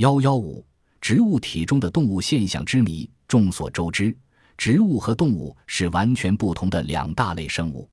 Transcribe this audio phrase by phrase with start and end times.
[0.00, 0.64] 幺幺五，
[0.98, 3.08] 植物体中的动物现象之谜。
[3.28, 4.16] 众所周知，
[4.56, 7.86] 植物和动物是完全不同的两大类生物，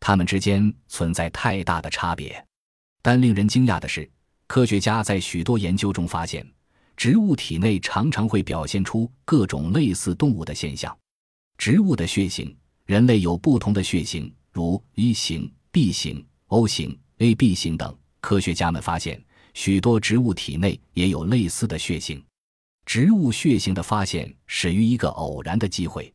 [0.00, 2.42] 它们之间存在太大的差别。
[3.02, 4.10] 但令人惊讶的是，
[4.46, 6.42] 科学家在许多研究中发现，
[6.96, 10.96] 植物体内常常会表现出各种类似动物的现象。
[11.58, 12.56] 植物的血型，
[12.86, 17.94] 人类有不同的血型，如 E 型、B 型、O 型、AB 型等。
[18.22, 19.22] 科学家们发现。
[19.54, 22.22] 许多植物体内也有类似的血型。
[22.84, 26.12] 植物血型的发现始于一个偶然的机会。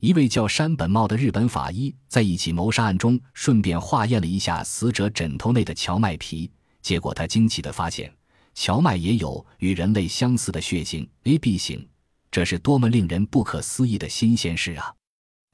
[0.00, 8.10] 一位叫山本茂的日本法医在一起谋杀案中，顺便化验了一下死者枕头内的荞麦皮，结果他惊奇地发现，
[8.54, 11.86] 荞麦也有与人类相似的血型 AB 型。
[12.30, 14.94] 这是多么令人不可思议的新鲜事啊！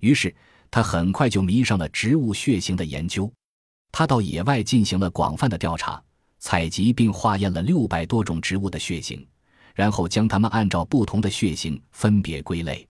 [0.01, 0.35] 于是
[0.71, 3.31] 他很快就迷上了植物血型的研究。
[3.91, 6.03] 他到野外进行了广泛的调查。
[6.47, 9.27] 采集并化验了六百多种植物的血型，
[9.75, 12.87] 然后将它们按照不同的血型分别归类。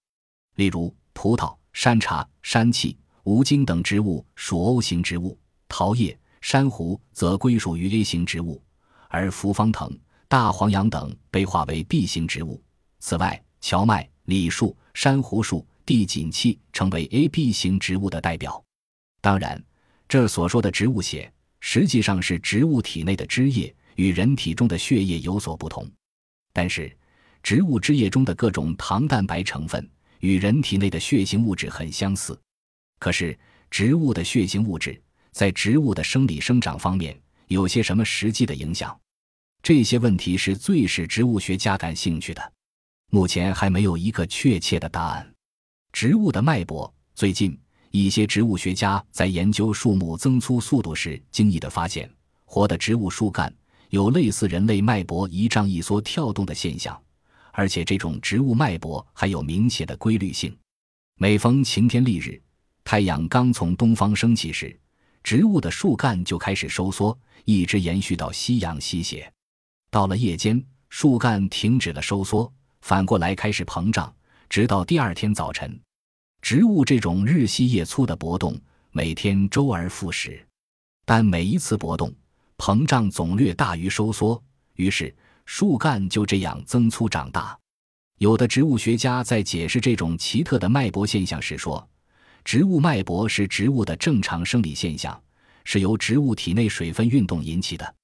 [0.57, 8.63] 例如，葡萄、山茶、山气、无精等植物属 O 型植物，桃叶、珊瑚则归属于 A 型植物，
[9.09, 9.91] 而扶方藤、
[10.29, 12.63] 大黄杨等被划为 B 型植物。
[12.99, 18.63] 此外，荞麦、李树、珊瑚树、地锦气成为 AB 型植物的代表。
[19.23, 19.59] 当然，
[20.07, 21.33] 这所说的植物血。
[21.61, 25.91] 实际上是植物体内的汁液与人体中的血液有所不同，
[26.53, 26.95] 但是
[27.43, 29.89] 植物汁液中的各种糖蛋白成分
[30.21, 32.39] 与人体内的血型物质很相似。
[32.99, 33.39] 可是，
[33.71, 35.01] 植物的血型物质
[35.33, 38.99] 在植物的生理生长方面有些什么实际的影响？
[39.63, 42.53] 这些问题是最使植物学家感兴趣的。
[43.11, 45.35] 目前还没有一个确切的答案。
[45.93, 47.59] 植物的脉搏最近。
[48.05, 52.11] 一些植物学家在研究树木增粗速度时，惊异地发现，
[52.45, 53.53] 活的植物树干
[53.91, 57.01] 有类似人类脉搏一胀一缩跳动的现象，
[57.53, 60.57] 而且这种植物脉搏还有明显的规律性。
[61.19, 62.41] 每逢晴天丽日，
[62.85, 64.79] 太阳刚从东方升起时，
[65.23, 69.33] 植物的树干就开始收缩，一直延续到夕阳西斜。
[69.91, 72.53] 到了夜间，树干停止了收缩，
[72.83, 74.15] 反过来开始膨胀，
[74.51, 75.81] 直到第二天早晨。
[76.47, 78.57] 植物这种日细夜粗的搏动，
[78.93, 80.47] 每天周而复始，
[81.05, 82.15] 但每一次搏动，
[82.57, 84.41] 膨胀总略大于收缩，
[84.75, 85.13] 于是
[85.45, 87.59] 树干就这样增粗长大。
[88.19, 91.85] 有的植物学家在解释这种奇特的脉搏现象时说，
[92.45, 95.21] 植物脉搏是植物的正常生理现象，
[95.65, 97.95] 是由植物体内水分运动引起的。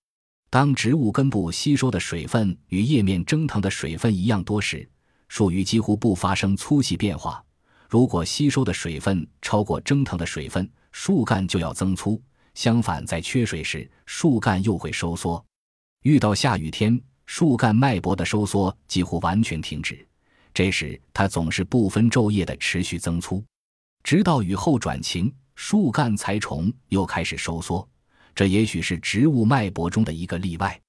[0.50, 4.91] 当植物根部吸收的水分与叶面蒸腾的水分一样多时，
[5.28, 7.41] 树鱼几乎不发生粗细变化。
[7.92, 12.19] 如果吸收的水分超过蒸腾的水分，树干就要增粗；
[12.54, 15.44] 相反，在缺水时，树干又会收缩。
[16.04, 20.08] 遇到下雨天，树干脉搏的收缩几乎完全停止，
[20.54, 23.44] 这时它总是不分昼夜的持续增粗，
[24.02, 27.86] 直到雨后转晴，树干才重又开始收缩。
[28.34, 30.81] 这也许是植物脉搏中的一个例外。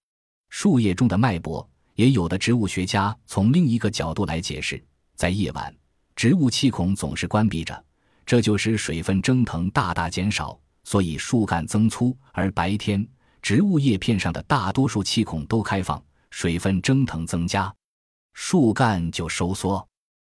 [0.52, 4.82] 树叶中的脉搏，也有的植物学家从另一个角度来解释，
[5.18, 5.76] 在夜晚。
[6.24, 7.84] 植物气孔总是关闭着，
[8.26, 13.06] 这就使水分蒸腾大大减少，所以树干增粗；而白天，
[13.42, 17.76] 植物叶片上的大多数气孔都开放，水分蒸腾增加，
[18.36, 19.86] 树干就收缩。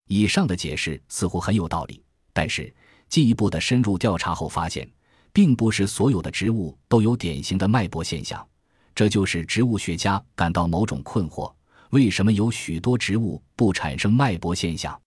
[0.09, 2.75] 以上的解释似乎很有道理，但是
[3.09, 4.91] 进一步的深入调查后发现，
[5.33, 8.45] 并不是所有的植物都有典型的脉搏现象，
[8.93, 11.55] 这就是植物学家感到某种困惑：
[11.91, 15.01] 为什么有许多植物不产生脉搏现象？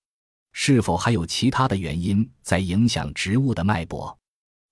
[0.51, 4.17] 是否还有其他的原因在影响植物的脉搏？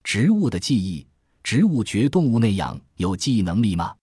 [0.04, 1.06] 植物的记忆，
[1.44, 3.94] 植物觉动物那样有记忆能力吗？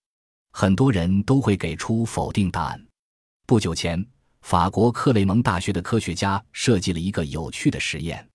[0.51, 2.85] 很多人都会给出否定答案。
[3.45, 4.03] 不久前，
[4.41, 8.27] 法国克雷蒙大学的科学家设计了一个有趣的实验。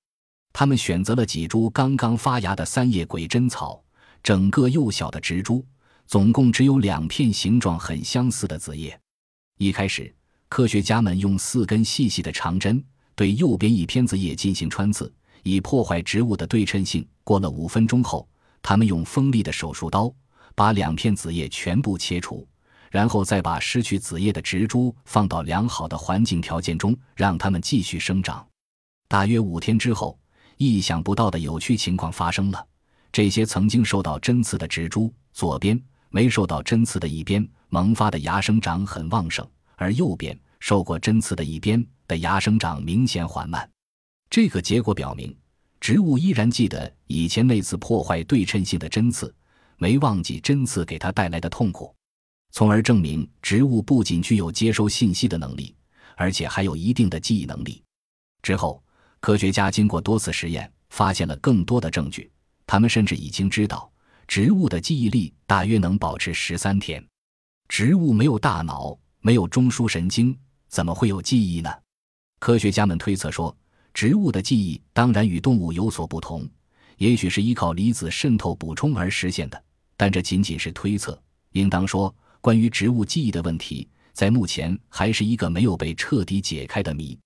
[0.52, 3.82] 他们选择了几株刚刚发芽的三叶鬼针草，
[4.22, 5.64] 整个幼小的植株，
[6.06, 9.00] 总共只有两片形状很相似的子叶。
[9.58, 10.14] 一开始，
[10.48, 12.84] 科学家们用四根细细的长针。
[13.20, 15.12] 对右边一片子叶进行穿刺，
[15.42, 17.06] 以破坏植物的对称性。
[17.22, 18.26] 过了五分钟后，
[18.62, 20.10] 他们用锋利的手术刀
[20.54, 22.48] 把两片子叶全部切除，
[22.90, 28.42] 然后再把失去子叶的植株放到良好的环境条件中，让它们继续生长。
[29.06, 30.18] 大约五天之后，
[30.56, 32.66] 意想不到的有趣情况发生了：
[33.12, 35.78] 这些曾经受到针刺的植株，左边
[36.08, 39.46] 没受到针刺的一边萌发的芽生长很旺盛，
[39.76, 41.86] 而右边受过针刺的一边。
[42.10, 43.70] 的芽生长明显缓慢，
[44.28, 45.32] 这个结果表明，
[45.78, 49.32] 植物依然记得以前那次破坏对称性的针刺，
[49.76, 51.94] 没忘记针刺给它带来的痛苦。
[52.50, 55.72] 从而证明植物不仅具有接收信息的能力，
[56.16, 57.80] 而且还有一定的记忆能力。
[58.42, 58.82] 之后，
[59.20, 62.28] 科学家经过多次实验，发现了更多的证据。
[62.66, 63.88] 他们甚至已经知道，
[64.26, 67.06] 植物的记忆力大约能保持十三天。
[67.68, 70.36] 植物没有大脑，没有中枢神经，
[70.66, 71.70] 怎么会有记忆呢？
[72.40, 73.54] 科学家们推测说，
[73.92, 76.48] 植物的记忆当然与动物有所不同，
[76.96, 79.62] 也许是依靠离子渗透补充而实现的，
[79.94, 81.22] 但这仅仅是推测。
[81.52, 87.16] 应当说，关于植物记忆的问题，在目前还是一个没有被彻底解开的谜。